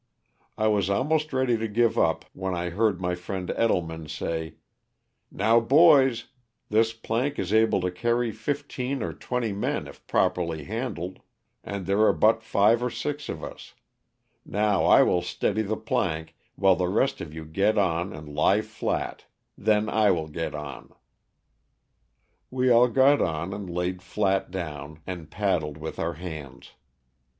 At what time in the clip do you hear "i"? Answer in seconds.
0.57-0.67, 2.55-2.71, 14.85-15.03, 19.87-20.09